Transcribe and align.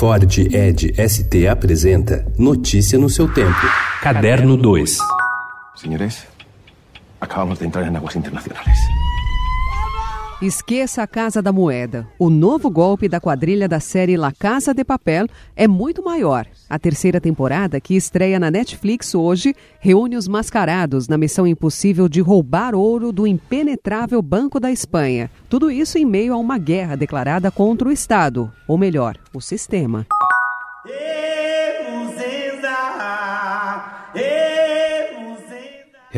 Ford 0.00 0.24
Ed 0.50 0.94
ST 0.96 1.46
apresenta 1.46 2.24
Notícia 2.38 2.98
no 2.98 3.10
seu 3.10 3.28
tempo. 3.30 3.60
Caderno 4.00 4.56
2. 4.56 4.96
Senhores, 5.76 6.26
acabamos 7.20 7.58
de 7.58 7.66
entrar 7.66 7.86
em 7.86 7.94
águas 7.94 8.16
internacionais. 8.16 8.78
Esqueça 10.42 11.02
a 11.02 11.06
Casa 11.06 11.42
da 11.42 11.52
Moeda. 11.52 12.08
O 12.18 12.30
novo 12.30 12.70
golpe 12.70 13.10
da 13.10 13.20
quadrilha 13.20 13.68
da 13.68 13.78
série 13.78 14.16
La 14.16 14.32
Casa 14.32 14.72
de 14.72 14.82
Papel 14.82 15.26
é 15.54 15.68
muito 15.68 16.02
maior. 16.02 16.46
A 16.66 16.78
terceira 16.78 17.20
temporada, 17.20 17.78
que 17.78 17.94
estreia 17.94 18.38
na 18.38 18.50
Netflix 18.50 19.14
hoje, 19.14 19.54
reúne 19.78 20.16
os 20.16 20.26
mascarados 20.26 21.08
na 21.08 21.18
missão 21.18 21.46
impossível 21.46 22.08
de 22.08 22.22
roubar 22.22 22.74
ouro 22.74 23.12
do 23.12 23.26
impenetrável 23.26 24.22
Banco 24.22 24.58
da 24.58 24.72
Espanha. 24.72 25.30
Tudo 25.46 25.70
isso 25.70 25.98
em 25.98 26.06
meio 26.06 26.32
a 26.32 26.38
uma 26.38 26.56
guerra 26.56 26.96
declarada 26.96 27.50
contra 27.50 27.86
o 27.86 27.92
Estado, 27.92 28.50
ou 28.66 28.78
melhor, 28.78 29.18
o 29.34 29.42
sistema. 29.42 30.06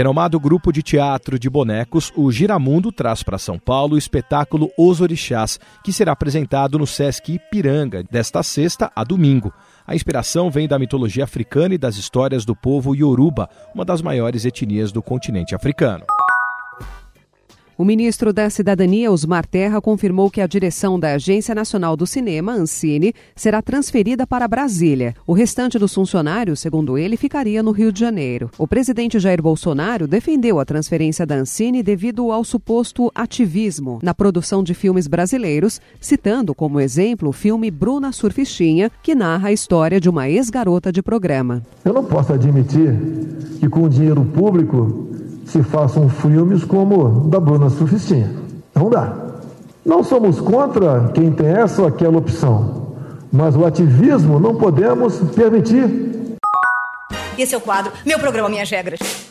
Renomado 0.03 0.41
grupo 0.41 0.73
de 0.73 0.83
teatro 0.83 1.39
de 1.39 1.49
bonecos, 1.49 2.13
o 2.17 2.29
Giramundo 2.33 2.91
traz 2.91 3.23
para 3.23 3.39
São 3.39 3.57
Paulo 3.57 3.95
o 3.95 3.97
espetáculo 3.97 4.69
Os 4.77 5.01
Orixás, 5.01 5.61
que 5.85 5.93
será 5.93 6.11
apresentado 6.11 6.77
no 6.77 6.89
Sesc 6.89 7.35
Ipiranga, 7.35 8.03
desta 8.11 8.43
sexta 8.43 8.91
a 8.97 9.05
domingo. 9.05 9.53
A 9.87 9.95
inspiração 9.95 10.51
vem 10.51 10.67
da 10.67 10.77
mitologia 10.77 11.23
africana 11.23 11.77
e 11.77 11.79
das 11.79 11.95
histórias 11.95 12.45
do 12.45 12.57
povo 12.57 12.97
Yoruba, 12.97 13.49
uma 13.73 13.85
das 13.85 14.03
maiores 14.03 14.45
etnias 14.45 14.91
do 14.91 15.01
continente 15.01 15.55
africano. 15.55 16.05
O 17.79 17.85
ministro 17.85 18.35
da 18.35 18.51
Cidadania, 18.51 19.11
Osmar 19.11 19.47
Terra, 19.47 19.81
confirmou 19.81 20.31
que 20.31 20.43
a 20.43 20.47
direção 20.47 21.01
da 21.01 21.15
Agência 21.15 21.55
Nacional 21.55 21.97
do 21.97 22.07
Cinema, 22.07 22.53
Ancine, 22.53 23.15
será 23.35 23.63
transferida 23.63 24.27
para 24.27 24.47
Brasília. 24.47 25.15
O 25.27 25.33
restante 25.33 25.79
dos 25.79 25.95
funcionários, 25.95 26.61
segundo 26.61 26.99
ele, 26.99 27.17
ficaria 27.17 27.63
no 27.63 27.71
Rio 27.71 27.91
de 27.91 27.99
Janeiro. 27.99 28.51
O 28.59 28.69
presidente 28.69 29.19
Jair 29.19 29.41
Bolsonaro 29.41 30.07
defendeu 30.07 30.61
a 30.61 30.67
transferência 30.67 31.25
da 31.25 31.37
Ancine 31.37 31.83
devido 31.83 32.31
ao 32.31 32.45
suposto 32.45 33.11
ativismo 33.15 33.99
na 34.03 34.13
produção 34.13 34.63
de 34.63 34.75
filmes 34.75 35.07
brasileiros, 35.07 35.81
citando 35.99 36.55
como 36.55 36.79
exemplo 36.79 37.31
o 37.31 37.33
filme 37.33 37.71
Bruna 37.71 38.13
Surfistinha, 38.13 38.91
que 39.03 39.15
narra 39.15 39.49
a 39.49 39.53
história 39.53 39.99
de 39.99 40.11
uma 40.11 40.29
ex-garota 40.29 40.93
de 40.93 41.03
programa. 41.03 41.63
Eu 41.83 41.95
não 41.95 42.05
posso 42.05 42.35
admitir 42.35 42.95
que 43.59 43.69
com 43.69 43.89
dinheiro 43.89 44.25
público 44.27 45.12
se 45.53 45.63
façam 45.63 46.09
filmes 46.09 46.65
como 46.65 47.29
da 47.29 47.39
Bruna 47.39 47.69
Surfistinha. 47.69 48.31
Não 48.75 48.89
dá. 48.89 49.15
Não 49.85 50.03
somos 50.03 50.41
contra 50.41 51.11
quem 51.13 51.31
tem 51.31 51.47
essa 51.47 51.83
ou 51.83 51.89
aquela 51.89 52.17
opção, 52.17 52.95
mas 53.31 53.55
o 53.55 53.67
ativismo 53.67 54.41
não 54.41 54.55
podemos 54.55 55.19
permitir. 55.35 56.39
Esse 57.37 57.55
é 57.55 57.59
o 57.59 57.61
quadro 57.61 57.93
Meu 58.07 58.19
Programa 58.19 58.49
Minhas 58.49 58.71
Regras. 58.71 59.22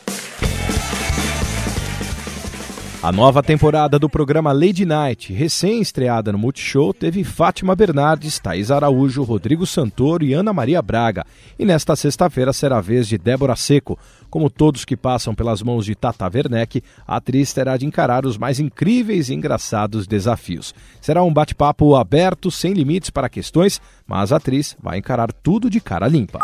A 3.03 3.11
nova 3.11 3.41
temporada 3.41 3.97
do 3.97 4.07
programa 4.07 4.51
Lady 4.51 4.85
Night, 4.85 5.33
recém-estreada 5.33 6.31
no 6.31 6.37
Multishow, 6.37 6.93
teve 6.93 7.23
Fátima 7.23 7.75
Bernardes, 7.75 8.37
Thaís 8.37 8.69
Araújo, 8.69 9.23
Rodrigo 9.23 9.65
Santoro 9.65 10.23
e 10.23 10.33
Ana 10.35 10.53
Maria 10.53 10.83
Braga. 10.83 11.25
E 11.57 11.65
nesta 11.65 11.95
sexta-feira 11.95 12.53
será 12.53 12.77
a 12.77 12.81
vez 12.81 13.07
de 13.07 13.17
Débora 13.17 13.55
Seco. 13.55 13.97
Como 14.29 14.51
todos 14.51 14.85
que 14.85 14.95
passam 14.95 15.33
pelas 15.33 15.63
mãos 15.63 15.83
de 15.83 15.95
Tata 15.95 16.29
Werneck, 16.31 16.83
a 17.07 17.15
atriz 17.15 17.51
terá 17.51 17.75
de 17.75 17.87
encarar 17.87 18.23
os 18.23 18.37
mais 18.37 18.59
incríveis 18.59 19.29
e 19.29 19.33
engraçados 19.33 20.05
desafios. 20.05 20.71
Será 21.01 21.23
um 21.23 21.33
bate-papo 21.33 21.95
aberto, 21.95 22.51
sem 22.51 22.71
limites 22.71 23.09
para 23.09 23.29
questões, 23.29 23.81
mas 24.05 24.31
a 24.31 24.35
atriz 24.35 24.77
vai 24.79 24.99
encarar 24.99 25.33
tudo 25.33 25.71
de 25.71 25.81
cara 25.81 26.07
limpa. 26.07 26.37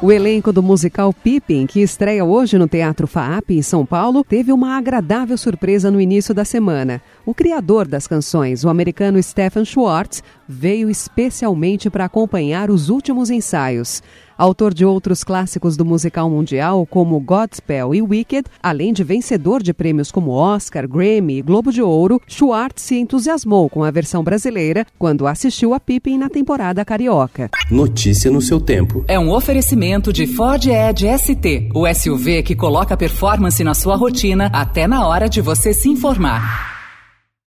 O 0.00 0.12
elenco 0.12 0.52
do 0.52 0.62
musical 0.62 1.12
Pippin, 1.12 1.66
que 1.66 1.80
estreia 1.80 2.24
hoje 2.24 2.56
no 2.56 2.68
Teatro 2.68 3.08
FAAP 3.08 3.50
em 3.50 3.62
São 3.62 3.84
Paulo, 3.84 4.22
teve 4.22 4.52
uma 4.52 4.78
agradável 4.78 5.36
surpresa 5.36 5.90
no 5.90 6.00
início 6.00 6.32
da 6.32 6.44
semana. 6.44 7.02
O 7.26 7.34
criador 7.34 7.88
das 7.88 8.06
canções, 8.06 8.62
o 8.62 8.68
americano 8.68 9.20
Stephen 9.20 9.64
Schwartz, 9.64 10.22
veio 10.48 10.88
especialmente 10.88 11.90
para 11.90 12.04
acompanhar 12.04 12.70
os 12.70 12.88
últimos 12.90 13.28
ensaios. 13.28 14.00
Autor 14.38 14.72
de 14.72 14.84
outros 14.84 15.24
clássicos 15.24 15.76
do 15.76 15.84
musical 15.84 16.30
mundial, 16.30 16.86
como 16.86 17.18
Godspell 17.18 17.92
e 17.92 18.00
Wicked, 18.00 18.48
além 18.62 18.92
de 18.92 19.02
vencedor 19.02 19.60
de 19.60 19.74
prêmios 19.74 20.12
como 20.12 20.30
Oscar, 20.30 20.86
Grammy 20.86 21.38
e 21.38 21.42
Globo 21.42 21.72
de 21.72 21.82
Ouro, 21.82 22.22
Schwartz 22.28 22.84
se 22.84 22.94
entusiasmou 22.94 23.68
com 23.68 23.82
a 23.82 23.90
versão 23.90 24.22
brasileira 24.22 24.86
quando 24.96 25.26
assistiu 25.26 25.74
a 25.74 25.80
Pippin 25.80 26.16
na 26.18 26.30
temporada 26.30 26.84
carioca. 26.84 27.50
Notícia 27.68 28.30
no 28.30 28.40
seu 28.40 28.60
tempo. 28.60 29.04
É 29.08 29.18
um 29.18 29.32
oferecimento 29.32 30.12
de 30.12 30.24
Ford 30.28 30.64
Edge 30.64 31.08
ST, 31.18 31.70
o 31.74 31.92
SUV 31.92 32.44
que 32.44 32.54
coloca 32.54 32.96
performance 32.96 33.64
na 33.64 33.74
sua 33.74 33.96
rotina 33.96 34.48
até 34.52 34.86
na 34.86 35.04
hora 35.04 35.28
de 35.28 35.40
você 35.40 35.74
se 35.74 35.88
informar. 35.88 36.77